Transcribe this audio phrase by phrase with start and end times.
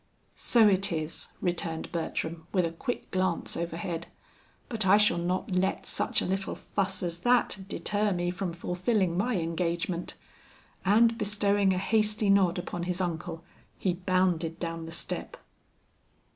[0.35, 4.07] "So it is," returned Bertram, with a quick glance overhead;
[4.67, 9.15] "but I shall not let such a little fuss as that deter me from fulfilling
[9.15, 10.15] my engagement."
[10.83, 13.43] And bestowing a hasty nod upon his uncle,
[13.77, 15.37] he bounded down the step.